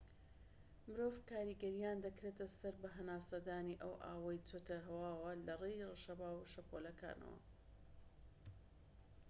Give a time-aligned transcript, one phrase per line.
[0.87, 7.39] مرۆڤ کاریگەریان دەکرێتە سەر بە هەناسەدانی ئەو ئاوەی چۆتە هەواوە لەڕێی ڕەشەبا و شەپۆلەکانەوە